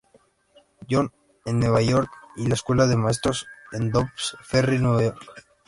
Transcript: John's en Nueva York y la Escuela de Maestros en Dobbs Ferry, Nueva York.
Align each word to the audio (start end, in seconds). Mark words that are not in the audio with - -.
John's 0.89 1.11
en 1.45 1.59
Nueva 1.59 1.79
York 1.83 2.09
y 2.35 2.47
la 2.47 2.55
Escuela 2.55 2.87
de 2.87 2.97
Maestros 2.97 3.45
en 3.71 3.91
Dobbs 3.91 4.35
Ferry, 4.41 4.79
Nueva 4.79 5.03
York. 5.03 5.21